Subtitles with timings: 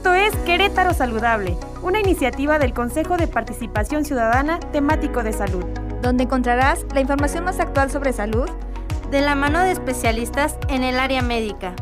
[0.00, 5.62] Esto es Querétaro Saludable, una iniciativa del Consejo de Participación Ciudadana temático de salud,
[6.00, 8.48] donde encontrarás la información más actual sobre salud
[9.10, 11.76] de la mano de especialistas en el área médica.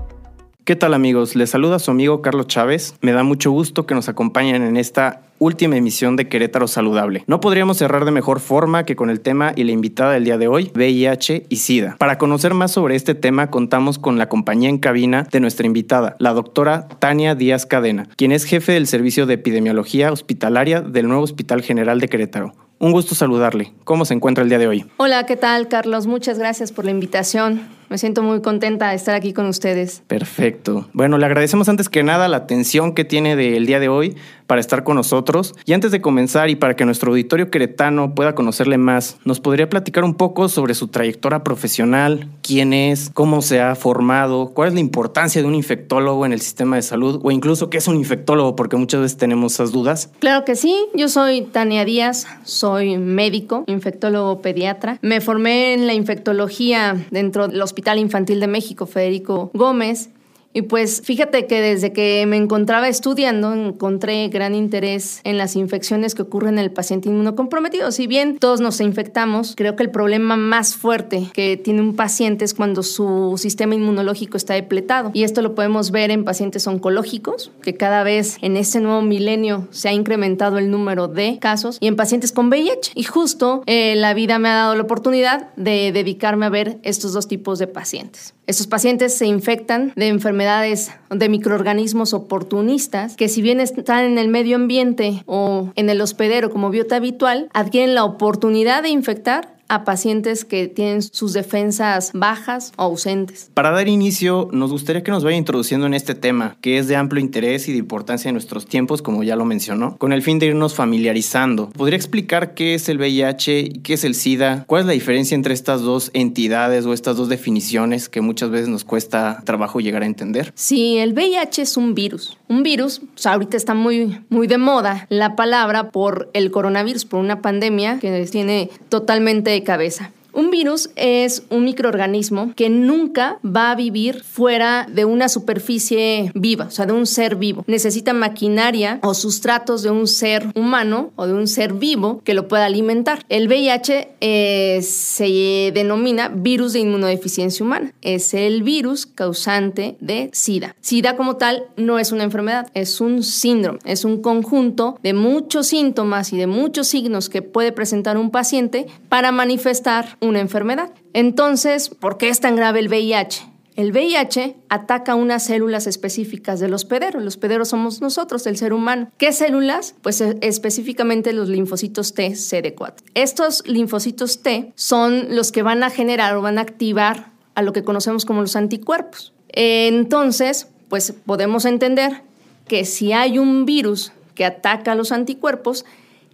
[0.64, 1.36] ¿Qué tal amigos?
[1.36, 2.96] Les saluda su amigo Carlos Chávez.
[3.02, 7.24] Me da mucho gusto que nos acompañen en esta última emisión de Querétaro Saludable.
[7.26, 10.38] No podríamos cerrar de mejor forma que con el tema y la invitada del día
[10.38, 11.96] de hoy, VIH y SIDA.
[11.98, 16.16] Para conocer más sobre este tema, contamos con la compañía en cabina de nuestra invitada,
[16.18, 21.22] la doctora Tania Díaz Cadena, quien es jefe del Servicio de Epidemiología Hospitalaria del nuevo
[21.22, 22.52] Hospital General de Querétaro.
[22.80, 23.72] Un gusto saludarle.
[23.84, 24.86] ¿Cómo se encuentra el día de hoy?
[24.98, 26.06] Hola, ¿qué tal, Carlos?
[26.06, 27.77] Muchas gracias por la invitación.
[27.88, 30.02] Me siento muy contenta de estar aquí con ustedes.
[30.06, 30.88] Perfecto.
[30.92, 34.16] Bueno, le agradecemos antes que nada la atención que tiene del día de hoy
[34.48, 35.54] para estar con nosotros.
[35.66, 39.68] Y antes de comenzar y para que nuestro auditorio queretano pueda conocerle más, ¿nos podría
[39.68, 42.28] platicar un poco sobre su trayectoria profesional?
[42.42, 43.10] ¿Quién es?
[43.12, 44.52] ¿Cómo se ha formado?
[44.54, 47.20] ¿Cuál es la importancia de un infectólogo en el sistema de salud?
[47.22, 48.56] O incluso, ¿qué es un infectólogo?
[48.56, 50.10] Porque muchas veces tenemos esas dudas.
[50.18, 50.74] Claro que sí.
[50.94, 54.98] Yo soy Tania Díaz, soy médico, infectólogo pediatra.
[55.02, 60.10] Me formé en la infectología dentro de los Hospital Infantil de México, Federico Gómez.
[60.52, 66.14] Y pues fíjate que desde que me encontraba estudiando encontré gran interés en las infecciones
[66.14, 67.92] que ocurren en el paciente inmunocomprometido.
[67.92, 72.44] Si bien todos nos infectamos, creo que el problema más fuerte que tiene un paciente
[72.44, 75.10] es cuando su sistema inmunológico está depletado.
[75.12, 79.68] Y esto lo podemos ver en pacientes oncológicos, que cada vez en este nuevo milenio
[79.70, 82.92] se ha incrementado el número de casos, y en pacientes con VIH.
[82.94, 87.12] Y justo eh, la vida me ha dado la oportunidad de dedicarme a ver estos
[87.12, 88.34] dos tipos de pacientes.
[88.46, 94.28] Estos pacientes se infectan de enfermedades de microorganismos oportunistas que si bien están en el
[94.28, 99.84] medio ambiente o en el hospedero como biota habitual, adquieren la oportunidad de infectar a
[99.84, 103.50] pacientes que tienen sus defensas bajas o ausentes.
[103.54, 106.96] Para dar inicio, nos gustaría que nos vaya introduciendo en este tema, que es de
[106.96, 110.38] amplio interés y de importancia en nuestros tiempos, como ya lo mencionó, con el fin
[110.38, 111.70] de irnos familiarizando.
[111.70, 114.64] ¿Podría explicar qué es el VIH y qué es el SIDA?
[114.66, 118.68] ¿Cuál es la diferencia entre estas dos entidades o estas dos definiciones que muchas veces
[118.68, 120.52] nos cuesta trabajo llegar a entender?
[120.54, 122.38] Sí, el VIH es un virus.
[122.48, 127.20] Un virus, pues, ahorita está muy, muy de moda la palabra por el coronavirus, por
[127.20, 130.12] una pandemia que tiene totalmente cabeza.
[130.38, 136.66] Un virus es un microorganismo que nunca va a vivir fuera de una superficie viva,
[136.66, 137.64] o sea, de un ser vivo.
[137.66, 142.46] Necesita maquinaria o sustratos de un ser humano o de un ser vivo que lo
[142.46, 143.24] pueda alimentar.
[143.28, 147.92] El VIH eh, se denomina virus de inmunodeficiencia humana.
[148.00, 150.76] Es el virus causante de SIDA.
[150.80, 155.66] SIDA como tal no es una enfermedad, es un síndrome, es un conjunto de muchos
[155.66, 160.92] síntomas y de muchos signos que puede presentar un paciente para manifestar una enfermedad.
[161.12, 163.58] Entonces, ¿por qué es tan grave el VIH?
[163.78, 167.20] El VIH ataca unas células específicas del hospedero.
[167.20, 169.12] El hospedero somos nosotros, el ser humano.
[169.18, 169.94] ¿Qué células?
[170.02, 172.94] Pues eh, específicamente los linfocitos T CD4.
[173.14, 177.72] Estos linfocitos T son los que van a generar o van a activar a lo
[177.72, 179.32] que conocemos como los anticuerpos.
[179.50, 182.22] Entonces, pues podemos entender
[182.66, 185.84] que si hay un virus que ataca a los anticuerpos,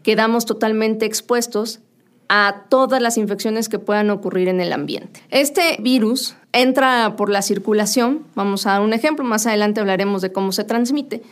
[0.03, 1.81] quedamos totalmente expuestos
[2.29, 5.23] a todas las infecciones que puedan ocurrir en el ambiente.
[5.31, 10.33] Este virus entra por la circulación, vamos a dar un ejemplo, más adelante hablaremos de
[10.33, 11.23] cómo se transmite,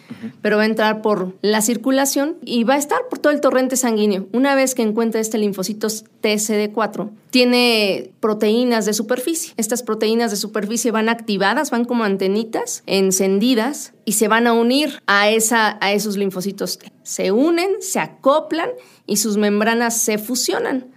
[0.43, 3.77] pero va a entrar por la circulación y va a estar por todo el torrente
[3.77, 4.27] sanguíneo.
[4.33, 9.55] Una vez que encuentra este linfocito TCD4, tiene proteínas de superficie.
[9.57, 15.03] Estas proteínas de superficie van activadas, van como antenitas encendidas y se van a unir
[15.07, 16.93] a, esa, a esos linfocitos T.
[17.05, 18.71] Se unen, se acoplan
[19.07, 20.93] y sus membranas se fusionan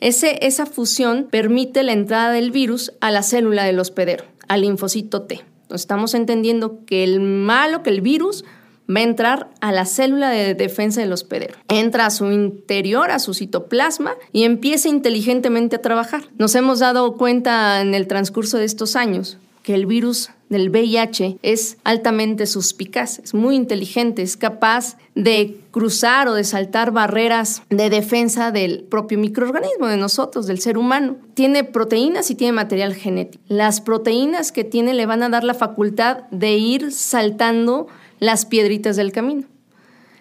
[0.00, 5.34] esa fusión permite la entrada del virus a la célula del hospedero, al linfocito T.
[5.62, 8.44] Entonces, estamos entendiendo que el malo, que el virus
[8.88, 11.54] va a entrar a la célula de defensa del hospedero.
[11.68, 16.24] Entra a su interior, a su citoplasma y empieza inteligentemente a trabajar.
[16.38, 21.38] Nos hemos dado cuenta en el transcurso de estos años que el virus del VIH
[21.42, 27.90] es altamente suspicaz, es muy inteligente, es capaz de cruzar o de saltar barreras de
[27.90, 31.16] defensa del propio microorganismo, de nosotros, del ser humano.
[31.34, 33.42] Tiene proteínas y tiene material genético.
[33.48, 38.96] Las proteínas que tiene le van a dar la facultad de ir saltando las piedritas
[38.96, 39.44] del camino.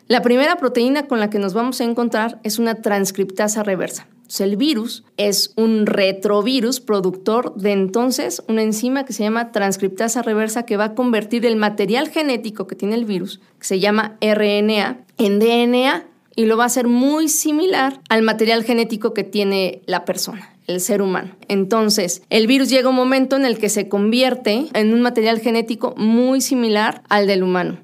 [0.08, 4.08] La primera proteína con la que nos vamos a encontrar es una transcriptasa reversa
[4.40, 10.64] el virus es un retrovirus productor de entonces una enzima que se llama transcriptasa reversa
[10.64, 15.06] que va a convertir el material genético que tiene el virus, que se llama RNA,
[15.18, 20.06] en DNA y lo va a hacer muy similar al material genético que tiene la
[20.06, 21.32] persona el ser humano.
[21.48, 25.96] Entonces, el virus llega un momento en el que se convierte en un material genético
[25.96, 27.80] muy similar al del humano.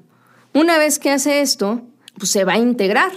[0.52, 1.80] Una vez que hace esto,
[2.18, 3.10] pues se va a integrar.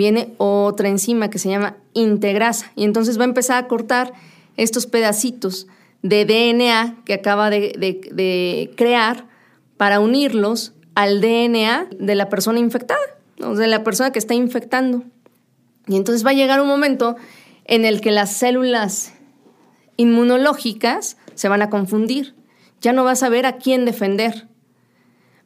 [0.00, 4.14] Viene otra enzima que se llama integrasa y entonces va a empezar a cortar
[4.56, 5.66] estos pedacitos
[6.00, 9.26] de DNA que acaba de, crear
[9.76, 12.98] para unirlos al DNA de la persona infectada,
[13.42, 15.04] o de la persona que está infectando.
[15.86, 17.16] Y entonces va a llegar un momento
[17.66, 19.12] en el que las células
[19.98, 22.34] inmunológicas se van a confundir.
[22.80, 24.48] Ya no va a saber a quién defender.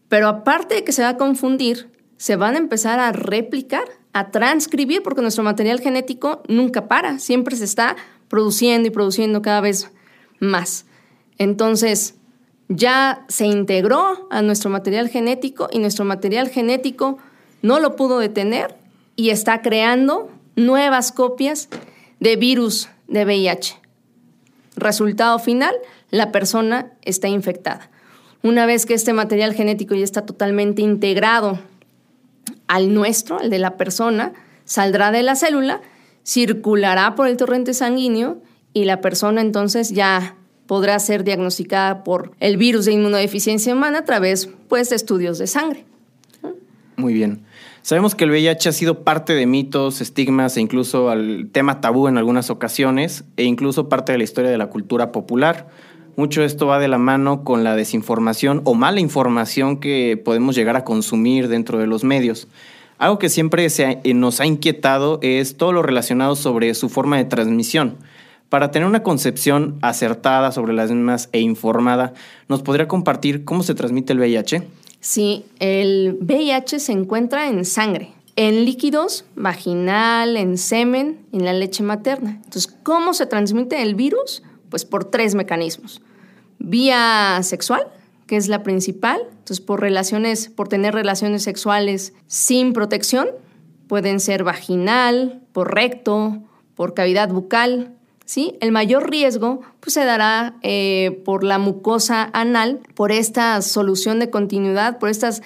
[0.09, 4.31] Pero aparte de que se va a confundir, se van a empezar a replicar, a
[4.31, 7.97] transcribir, porque nuestro material genético nunca para, siempre se está
[8.29, 9.91] produciendo y produciendo cada vez
[10.39, 10.87] más.
[11.37, 12.15] Entonces,
[12.69, 17.19] ya se integró a nuestro material genético y nuestro material genético
[17.61, 18.77] no lo pudo detener
[19.17, 21.69] y está creando nuevas copias
[22.21, 23.77] de virus de VIH.
[24.77, 25.75] Resultado final,
[26.11, 27.91] la persona está infectada.
[28.43, 31.59] Una vez que este material genético ya está totalmente integrado
[32.69, 34.33] al nuestro, al de la persona,
[34.65, 35.81] saldrá de la célula,
[36.25, 38.39] circulará por el torrente sanguíneo
[38.73, 40.37] y la persona entonces ya
[40.67, 45.47] podrá ser diagnosticada por el virus de inmunodeficiencia humana a través pues, de estudios de
[45.47, 45.85] sangre.
[46.97, 47.43] Muy bien.
[47.83, 52.09] Sabemos que el VIH ha sido parte de mitos, estigmas e incluso al tema tabú
[52.09, 55.69] en algunas ocasiones e incluso parte de la historia de la cultura popular.
[56.17, 60.77] Mucho esto va de la mano con la desinformación o mala información que podemos llegar
[60.77, 62.47] a consumir dentro de los medios.
[62.99, 67.25] Algo que siempre eh, nos ha inquietado es todo lo relacionado sobre su forma de
[67.25, 67.97] transmisión.
[68.49, 72.15] Para tener una concepción acertada sobre las mismas e informada,
[72.49, 74.63] ¿nos podría compartir cómo se transmite el VIH?
[75.01, 81.83] Sí, el VIH se encuentra en sangre, en líquidos, vaginal, en semen, en la leche
[81.83, 82.41] materna.
[82.45, 84.45] Entonces, ¿cómo se transmite el virus?
[84.75, 86.03] Pues por tres mecanismos.
[86.59, 87.87] Vía sexual,
[88.27, 89.21] que es la principal.
[89.31, 93.29] Entonces, por relaciones, por tener relaciones sexuales sin protección,
[93.87, 96.43] pueden ser vaginal, por recto,
[96.75, 97.95] por cavidad bucal,
[98.25, 98.57] ¿sí?
[98.61, 104.31] El mayor riesgo pues, se dará eh, por la mucosa anal, por esta solución de
[104.31, 105.41] continuidad, por estas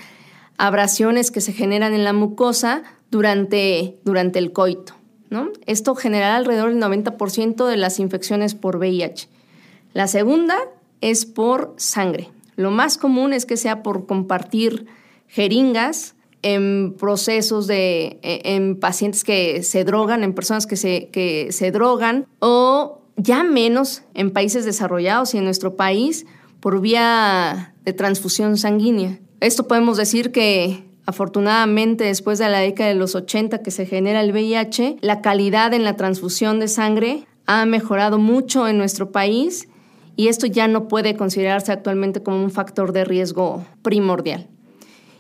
[0.56, 4.97] abrasiones que se generan en la mucosa durante, durante el coito.
[5.66, 9.28] Esto generará alrededor del 90% de las infecciones por VIH.
[9.92, 10.56] La segunda
[11.00, 12.28] es por sangre.
[12.56, 14.86] Lo más común es que sea por compartir
[15.28, 21.52] jeringas en procesos de, e, en pacientes que se drogan, en personas que se, que
[21.52, 26.26] se drogan, o ya menos en países desarrollados y en nuestro país
[26.60, 29.19] por vía de transfusión sanguínea.
[29.40, 34.20] Esto podemos decir que afortunadamente después de la década de los 80 que se genera
[34.20, 39.70] el VIH, la calidad en la transfusión de sangre ha mejorado mucho en nuestro país
[40.16, 44.49] y esto ya no puede considerarse actualmente como un factor de riesgo primordial.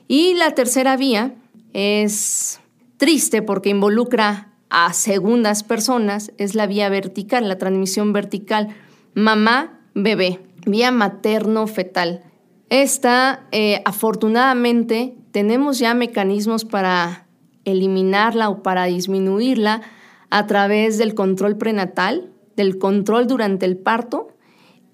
[0.08, 1.36] Y la tercera vía
[1.72, 2.60] es
[2.98, 8.76] triste porque involucra a segundas personas, es la vía vertical, la transmisión vertical,
[9.14, 12.24] mamá-bebé, vía materno-fetal.
[12.68, 17.28] Esta, eh, afortunadamente, tenemos ya mecanismos para
[17.64, 19.82] eliminarla o para disminuirla
[20.30, 24.30] a través del control prenatal, del control durante el parto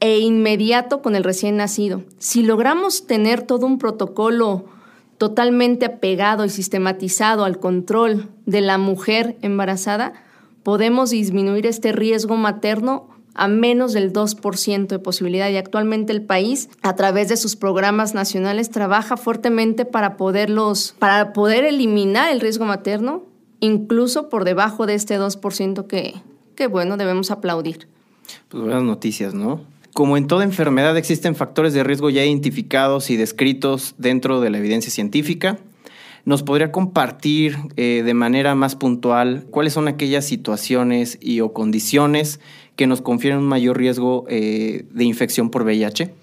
[0.01, 2.03] e inmediato con el recién nacido.
[2.19, 4.67] Si logramos tener todo un protocolo
[5.17, 10.13] totalmente apegado y sistematizado al control de la mujer embarazada,
[10.63, 15.51] podemos disminuir este riesgo materno a menos del 2% de posibilidad.
[15.51, 21.33] Y actualmente el país, a través de sus programas nacionales, trabaja fuertemente para poderlos, para
[21.33, 23.25] poder eliminar el riesgo materno,
[23.61, 26.15] incluso por debajo de este 2% que,
[26.55, 27.89] que bueno, debemos aplaudir.
[28.49, 29.63] Pues buenas noticias, ¿no?
[29.93, 34.59] Como en toda enfermedad existen factores de riesgo ya identificados y descritos dentro de la
[34.59, 35.59] evidencia científica.
[36.25, 42.41] ¿Nos podría compartir eh, de manera más puntual cuáles son aquellas situaciones y o condiciones
[42.77, 46.15] que nos confieren un mayor riesgo eh, de infección por VIH?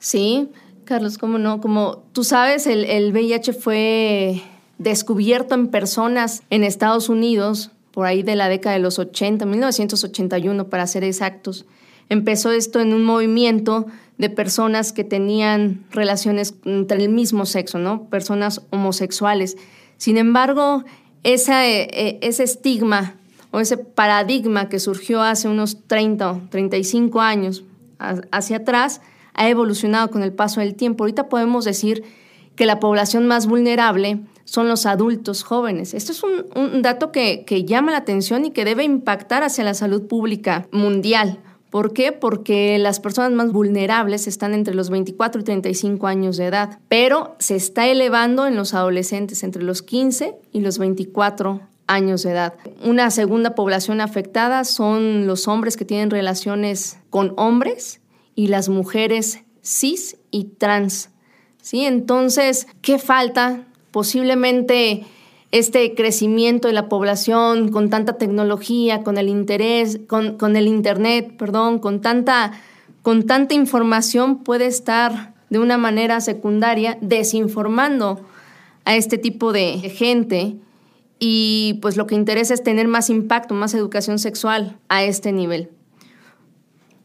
[0.00, 0.48] Sí,
[0.84, 1.60] Carlos, cómo no.
[1.60, 4.42] Como tú sabes, el, el VIH fue
[4.78, 10.68] descubierto en personas en Estados Unidos por ahí de la década de los 80, 1981
[10.68, 11.64] para ser exactos.
[12.08, 13.86] Empezó esto en un movimiento
[14.18, 18.04] de personas que tenían relaciones entre el mismo sexo, ¿no?
[18.04, 19.56] Personas homosexuales.
[19.96, 20.84] Sin embargo,
[21.24, 23.16] eh, eh, ese estigma
[23.50, 27.64] o ese paradigma que surgió hace unos 30 o 35 años
[28.30, 29.00] hacia atrás
[29.34, 31.04] ha evolucionado con el paso del tiempo.
[31.04, 32.04] Ahorita podemos decir
[32.56, 35.94] que la población más vulnerable son los adultos jóvenes.
[35.94, 40.06] Esto es un, dato que llama la atención y que debe impactar hacia la salud
[40.06, 41.40] pública mundial
[41.74, 42.12] ¿Por qué?
[42.12, 47.34] Porque las personas más vulnerables están entre los 24 y 35 años de edad, pero
[47.40, 52.54] se está elevando en los adolescentes entre los 15 y los 24 años de edad.
[52.84, 58.00] Una segunda población afectada son los hombres que tienen relaciones con hombres
[58.36, 61.10] y las mujeres cis y trans.
[61.60, 61.86] ¿Sí?
[61.86, 63.64] Entonces, ¿qué falta?
[63.90, 65.06] Posiblemente
[65.54, 71.78] este crecimiento de la población con tanta tecnología, con el interés, con, el internet, perdón,
[71.78, 72.50] con tanta,
[73.02, 78.20] con tanta información puede estar de una manera secundaria desinformando
[78.84, 80.56] a este tipo de gente
[81.20, 85.70] y pues lo que interesa es tener más impacto, más educación sexual a este nivel.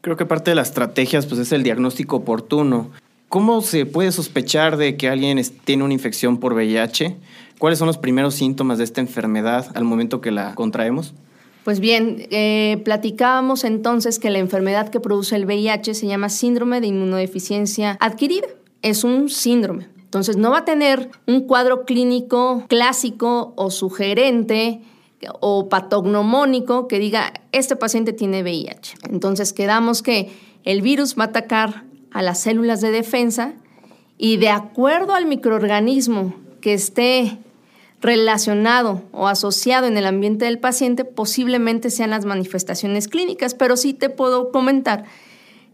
[0.00, 2.90] Creo que parte de las estrategias pues es el diagnóstico oportuno.
[3.30, 7.16] ¿Cómo se puede sospechar de que alguien tiene una infección por VIH?
[7.60, 11.14] ¿Cuáles son los primeros síntomas de esta enfermedad al momento que la contraemos?
[11.62, 16.80] Pues bien, eh, platicábamos entonces que la enfermedad que produce el VIH se llama síndrome
[16.80, 18.48] de inmunodeficiencia adquirida.
[18.82, 19.86] Es un síndrome.
[20.00, 24.80] Entonces no va a tener un cuadro clínico clásico o sugerente
[25.38, 28.96] o patognomónico que diga, este paciente tiene VIH.
[29.08, 30.32] Entonces quedamos que
[30.64, 33.54] el virus va a atacar a las células de defensa
[34.18, 37.38] y de acuerdo al microorganismo que esté
[38.00, 43.94] relacionado o asociado en el ambiente del paciente posiblemente sean las manifestaciones clínicas, pero sí
[43.94, 45.04] te puedo comentar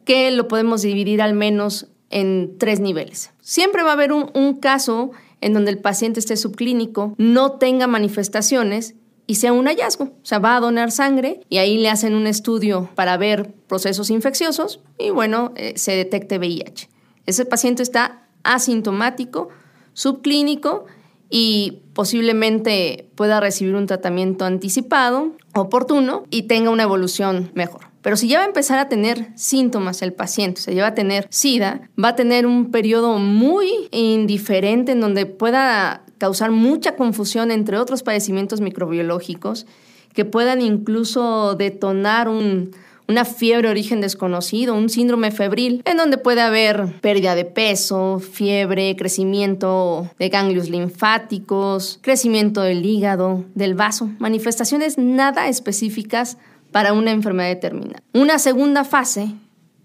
[0.04, 3.30] que lo podemos dividir al menos en tres niveles.
[3.40, 8.94] Siempre va a haber un, caso en donde el paciente esté subclínico, no tenga manifestaciones
[9.26, 10.04] y sea un hallazgo.
[10.04, 14.10] O sea, va a donar sangre y ahí le hacen un estudio para ver procesos
[14.10, 16.88] infecciosos y bueno, eh, se detecte VIH.
[17.26, 19.48] Ese paciente está asintomático,
[19.92, 20.86] subclínico
[21.28, 27.88] y posiblemente pueda recibir un tratamiento anticipado, oportuno y tenga una evolución mejor.
[28.02, 31.26] Pero si ya va a empezar a tener síntomas el paciente, se lleva a tener
[31.30, 37.78] SIDA, va a tener un periodo muy indiferente en donde pueda causar mucha confusión entre
[37.78, 39.66] otros padecimientos microbiológicos
[40.14, 42.70] que puedan incluso detonar un,
[43.08, 48.96] una fiebre origen desconocido, un síndrome febril, en donde puede haber pérdida de peso, fiebre,
[48.96, 56.38] crecimiento de ganglios linfáticos, crecimiento del hígado, del vaso, manifestaciones nada específicas
[56.72, 58.02] para una enfermedad determinada.
[58.12, 59.28] Una segunda fase,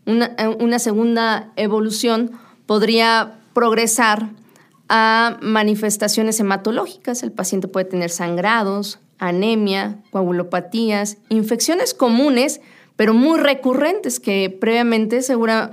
[0.06, 2.32] una, una segunda evolución
[2.66, 4.30] podría progresar
[4.94, 7.24] a manifestaciones hematológicas.
[7.24, 12.60] El paciente puede tener sangrados, anemia, coagulopatías, infecciones comunes,
[12.98, 15.72] pero muy recurrentes que previamente segura,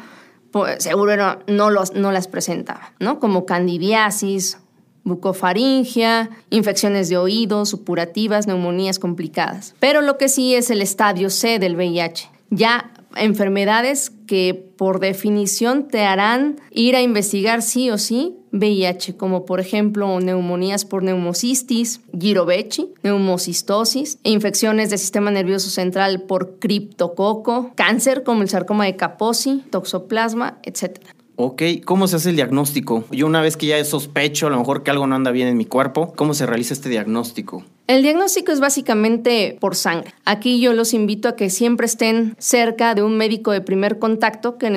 [0.78, 3.18] seguro no, los, no las presentaba, ¿no?
[3.18, 4.58] Como candidiasis,
[5.02, 9.74] bucofaringia, infecciones de oídos, supurativas, neumonías complicadas.
[9.80, 12.30] Pero lo que sí es el estadio C del VIH.
[12.50, 19.44] Ya enfermedades que por definición te harán ir a investigar sí o sí VIH, como
[19.44, 27.72] por ejemplo neumonías por neumocistis, girovechi, neumocistosis, e infecciones del sistema nervioso central por criptococo,
[27.74, 30.98] cáncer como el sarcoma de Kaposi, toxoplasma, etc.
[31.36, 33.04] Ok, ¿cómo se hace el diagnóstico?
[33.10, 35.56] Yo una vez que ya sospecho a lo mejor que algo no anda bien en
[35.56, 37.64] mi cuerpo, ¿cómo se realiza este diagnóstico?
[37.88, 40.12] El diagnóstico es básicamente por sangre.
[40.26, 44.58] Aquí yo los invito a que siempre estén cerca de un médico de primer contacto
[44.58, 44.68] que,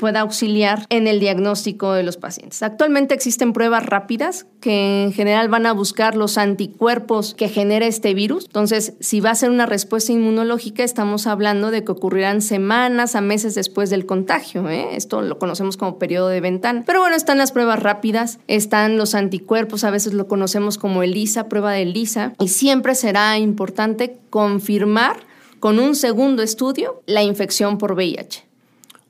[0.00, 2.62] pueda auxiliar en el diagnóstico de los pacientes.
[2.62, 8.14] Actualmente existen pruebas rápidas que en general van a buscar los anticuerpos que genera este
[8.14, 8.46] virus.
[8.46, 13.20] Entonces, si va a ser una respuesta inmunológica, estamos hablando de que ocurrirán semanas a
[13.20, 14.70] meses después del contagio.
[14.70, 14.96] ¿eh?
[14.96, 16.82] Esto lo conocemos como periodo de ventana.
[16.86, 21.50] Pero bueno, están las pruebas rápidas, están los anticuerpos, a veces lo conocemos como ELISA,
[21.50, 25.20] prueba de ELISA, siempre será importante confirmar
[25.60, 28.44] con un segundo estudio la infección por VIH.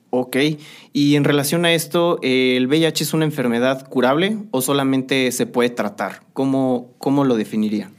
[0.09, 0.37] Ok,
[0.93, 5.69] y en relación a esto, ¿el VIH es una enfermedad curable o solamente se puede
[5.69, 6.21] tratar?
[6.31, 7.91] ¿Cómo, cómo lo definiría?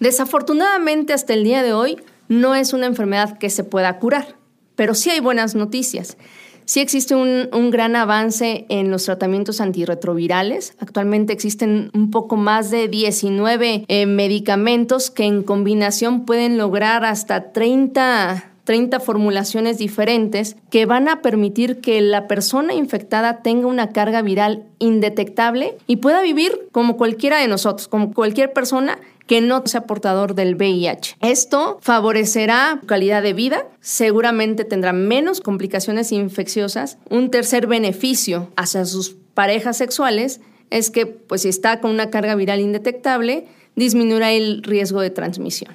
[0.00, 1.98] Desafortunadamente hasta el día de hoy
[2.28, 4.36] no es una enfermedad que se pueda curar,
[4.74, 6.16] pero sí hay buenas noticias.
[6.66, 10.74] Sí existe un, gran avance en los tratamientos antirretrovirales.
[10.78, 17.52] Actualmente existen un poco más de 19 eh, medicamentos que en combinación pueden lograr hasta
[17.52, 24.22] 30 30 formulaciones diferentes que van a permitir que la persona infectada tenga una carga
[24.22, 29.82] viral indetectable y pueda vivir como cualquiera de nosotros, como cualquier persona que no sea
[29.86, 31.16] portador del VIH.
[31.20, 36.98] Esto favorecerá calidad de vida, seguramente tendrá menos complicaciones infecciosas.
[37.08, 40.40] Un tercer beneficio hacia sus parejas sexuales
[40.70, 45.72] es que, pues, si está con una carga viral indetectable, disminuirá el riesgo de transmisión.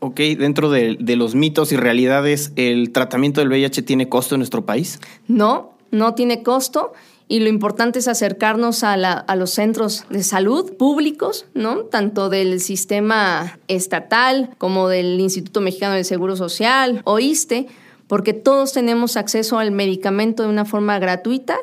[0.00, 4.40] Ok, dentro de, de, los mitos y realidades, ¿el tratamiento del VIH tiene costo en
[4.40, 5.00] nuestro país?
[5.26, 6.92] No, no tiene costo
[7.28, 11.80] y lo importante es acercarnos a, la, los centros de salud públicos, ¿no?
[11.80, 17.66] Tanto del sistema estatal como del Instituto Mexicano del Seguro Social o ISTE,
[18.06, 21.58] porque todos tenemos acceso al medicamento de una forma gratuita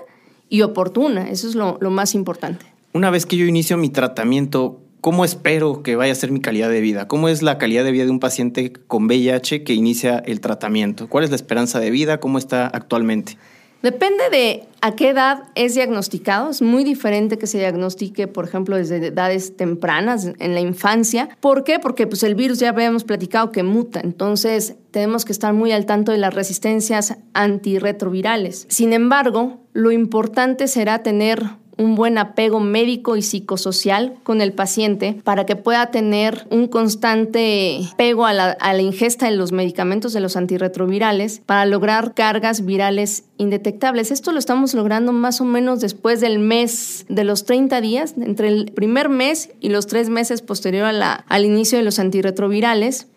[0.50, 1.29] y oportuna.
[1.31, 2.67] Eso es lo, lo más importante.
[2.93, 6.69] Una vez que yo inicio mi tratamiento, ¿cómo espero que vaya a ser mi calidad
[6.69, 7.07] de vida?
[7.07, 11.10] ¿Cómo es la calidad de vida de un paciente con VIH que inicia el tratamiento?
[11.10, 12.19] ¿Cuál es la esperanza de vida?
[12.19, 13.39] ¿Cómo está actualmente?
[13.82, 16.50] Depende de a qué edad es diagnosticado.
[16.50, 21.29] Es muy diferente que se diagnostique, por ejemplo, desde edades tempranas, en la infancia.
[21.39, 21.79] ¿Por qué?
[21.79, 24.00] Porque pues, el virus ya habíamos platicado que muta.
[24.03, 28.65] Entonces, tenemos que estar muy al tanto de las resistencias antirretrovirales.
[28.70, 31.44] Sin embargo, lo importante será tener
[31.77, 37.82] un buen apego médico y psicosocial con el paciente para que pueda tener un constante
[37.94, 44.12] apego a la, ingesta de los medicamentos de los antirretrovirales para lograr cargas virales indetectables.
[44.12, 48.48] Esto lo estamos logrando más o menos después del mes de los 30 días, entre
[48.48, 53.08] el primer mes y los tres meses posterior al inicio de los antirretrovirales.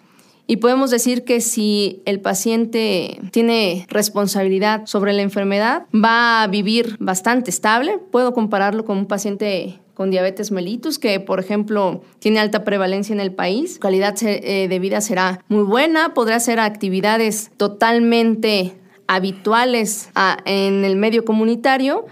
[0.50, 6.96] Y podemos decir que si el paciente tiene responsabilidad sobre la enfermedad, va a vivir
[7.00, 7.98] bastante estable.
[8.10, 13.20] Puedo compararlo con un paciente con diabetes mellitus, que por ejemplo tiene alta prevalencia en
[13.20, 13.78] el país.
[13.78, 18.74] calidad eh, de vida será muy buena, podrá hacer actividades totalmente
[19.06, 20.08] habituales
[20.46, 22.06] en el medio comunitario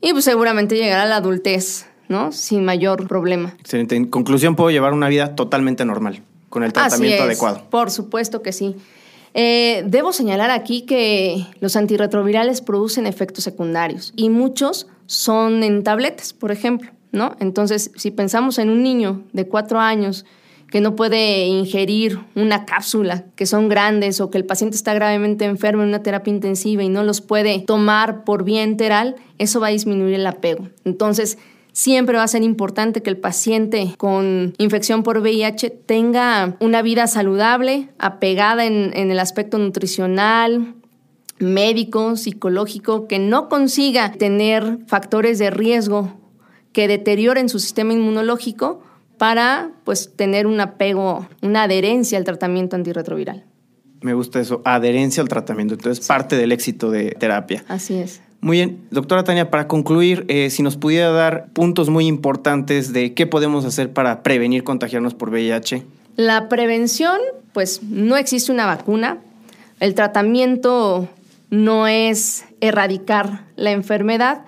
[0.00, 2.32] y pues seguramente llegará a la adultez, ¿no?
[2.32, 3.54] Sin mayor problema.
[3.60, 3.96] Excelente.
[3.96, 6.22] En conclusión, puedo llevar una vida totalmente normal
[6.56, 7.68] con el tratamiento Así es, adecuado.
[7.68, 8.76] Por supuesto que sí.
[9.34, 16.32] Eh, debo señalar aquí que los antirretrovirales producen efectos secundarios y muchos son en tabletas,
[16.32, 17.36] por ejemplo, ¿no?
[17.40, 20.24] Entonces, si pensamos en un niño de cuatro años
[20.70, 25.44] que no puede ingerir una cápsula, que son grandes o que el paciente está gravemente
[25.44, 29.66] enfermo en una terapia intensiva y no los puede tomar por vía enteral, eso va
[29.66, 30.70] a disminuir el apego.
[30.86, 31.36] Entonces,
[31.76, 37.06] siempre va a ser importante que el paciente con infección por VIH tenga una vida
[37.06, 40.74] saludable, apegada en, en el aspecto nutricional,
[41.38, 46.18] médico, psicológico, que no consiga tener factores de riesgo
[46.72, 48.80] que deterioren su sistema inmunológico
[49.18, 53.44] para pues tener un apego, una adherencia al tratamiento antirretroviral.
[54.00, 55.74] Me gusta eso, adherencia al tratamiento.
[55.74, 56.08] Entonces, sí.
[56.08, 57.66] parte del éxito de terapia.
[57.68, 58.22] Así es.
[58.46, 63.12] Muy bien, doctora Tania, para concluir, eh, si nos pudiera dar puntos muy importantes de
[63.12, 65.82] qué podemos hacer para prevenir contagiarnos por VIH.
[66.14, 67.18] La prevención,
[67.52, 69.18] pues no existe una vacuna.
[69.80, 71.08] El tratamiento
[71.50, 74.44] no es erradicar la enfermedad,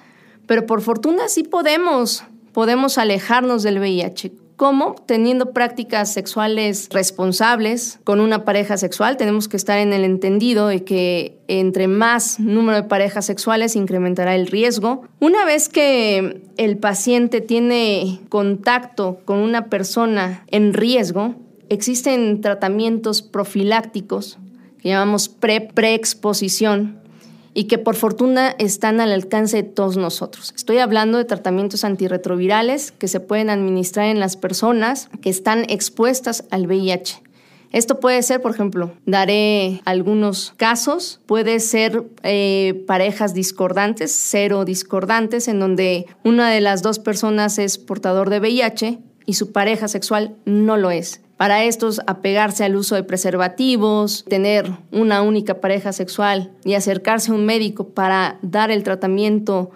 [0.46, 4.30] pero por fortuna sí podemos, podemos alejarnos del VIH.
[4.58, 4.96] ¿Cómo?
[5.06, 9.16] Teniendo prácticas sexuales responsables con una pareja sexual.
[9.16, 14.34] Tenemos que estar en el entendido de que entre más número de parejas sexuales incrementará
[14.34, 15.04] el riesgo.
[15.20, 21.36] Una vez que el paciente tiene contacto con una persona en riesgo,
[21.68, 24.38] existen tratamientos profilácticos
[24.82, 26.98] que llamamos pre preexposición
[27.54, 30.52] y que por fortuna están al alcance de todos nosotros.
[30.56, 36.44] Estoy hablando de tratamientos antirretrovirales que se pueden administrar en las personas que están expuestas
[36.50, 37.22] al VIH.
[37.70, 45.48] Esto puede ser, por ejemplo, daré algunos casos, puede ser eh, parejas discordantes, cero discordantes,
[45.48, 50.36] en donde una de las dos personas es portador de VIH y su pareja sexual
[50.46, 51.20] no lo es.
[51.36, 57.34] Para estos, apegarse al uso de preservativos, tener una única pareja sexual y acercarse a
[57.34, 59.70] un médico para dar el tratamiento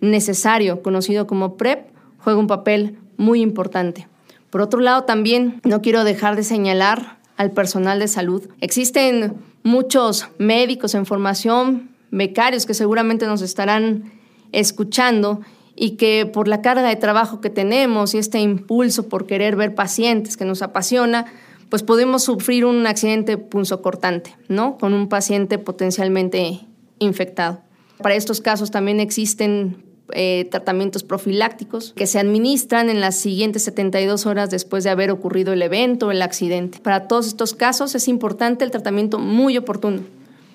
[0.00, 1.86] necesario, conocido como PrEP,
[2.18, 4.08] juega un papel muy importante.
[4.50, 8.48] Por otro lado, también no quiero dejar de señalar al personal de salud.
[8.60, 14.10] Existen muchos médicos en formación, becarios que seguramente nos estarán
[14.50, 15.42] escuchando
[15.76, 19.74] y que por la carga de trabajo que tenemos y este impulso por querer ver
[19.74, 21.26] pacientes que nos apasiona,
[21.68, 24.78] pues podemos sufrir un accidente punzocortante, ¿no?
[24.78, 26.60] Con un paciente potencialmente
[26.98, 27.60] infectado.
[27.98, 34.24] Para estos casos también existen eh, tratamientos profilácticos que se administran en las siguientes 72
[34.26, 36.78] horas después de haber ocurrido el evento o el accidente.
[36.78, 40.02] Para todos estos casos es importante el tratamiento muy oportuno.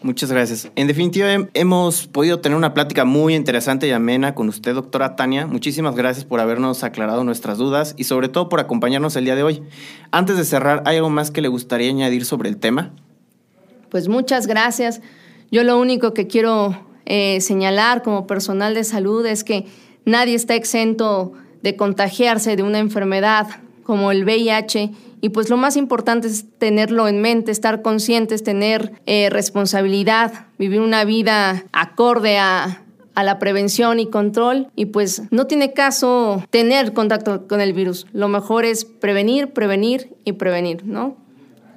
[0.04, 0.72] Muchas gracias.
[0.76, 5.46] En definitiva, hemos podido tener una plática muy interesante y amena con usted, doctora Tania.
[5.46, 9.44] Muchísimas gracias por habernos aclarado nuestras dudas y sobre todo por acompañarnos el día de
[9.44, 9.62] hoy.
[10.10, 12.94] Antes de cerrar, ¿hay algo más que le gustaría añadir sobre el tema?
[13.90, 15.02] Pues muchas gracias.
[15.52, 19.68] Yo lo único que quiero eh, señalar como personal de salud es que
[20.06, 23.48] nadie está exento de contagiarse de una enfermedad
[23.84, 28.93] como el VIH Y pues lo más importante es tenerlo en mente, estar conscientes, tener
[29.05, 32.81] eh, responsabilidad, vivir una vida acorde a,
[33.13, 38.07] a la prevención y control y pues no tiene caso tener contacto con el virus.
[38.13, 41.17] Lo mejor es prevenir, prevenir y prevenir, ¿no?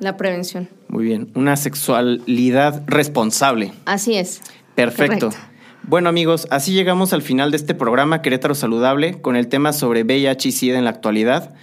[0.01, 0.69] La prevención.
[0.89, 3.73] Muy bien, una sexualidad responsable.
[3.85, 4.41] Así es.
[4.75, 5.31] Perfecto.
[5.31, 5.55] Correcto.
[5.87, 10.03] Bueno amigos, así llegamos al final de este programa Querétaro Saludable con el tema sobre
[10.03, 11.55] VIH y SIDA en la actualidad.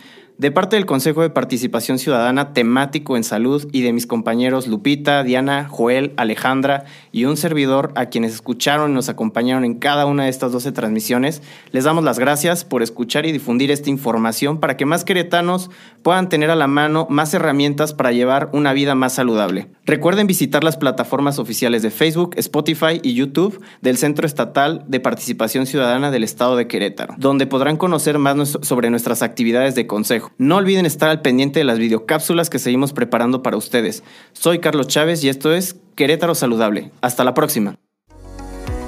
[0.41, 5.21] De parte del Consejo de Participación Ciudadana temático en salud y de mis compañeros Lupita,
[5.21, 10.23] Diana, Joel, Alejandra y un servidor a quienes escucharon y nos acompañaron en cada una
[10.23, 14.77] de estas 12 transmisiones, les damos las gracias por escuchar y difundir esta información para
[14.77, 15.69] que más queretanos
[16.01, 19.67] puedan tener a la mano más herramientas para llevar una vida más saludable.
[19.85, 25.67] Recuerden visitar las plataformas oficiales de Facebook, Spotify y YouTube del Centro Estatal de Participación
[25.67, 30.30] Ciudadana del Estado de Querétaro, donde podrán conocer más sobre nuestras actividades de consejo.
[30.37, 34.03] No olviden estar al pendiente de las videocápsulas que seguimos preparando para ustedes.
[34.33, 36.91] Soy Carlos Chávez y esto es Querétaro Saludable.
[37.01, 37.75] Hasta la próxima.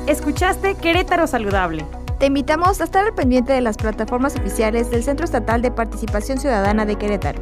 [0.08, 1.86] Escuchaste Querétaro Saludable.
[2.20, 6.40] Te invitamos a estar al pendiente de las plataformas oficiales del Centro Estatal de Participación
[6.40, 7.42] Ciudadana de Querétaro.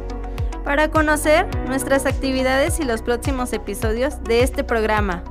[0.64, 5.24] Para conocer nuestras actividades y los próximos episodios de este programa.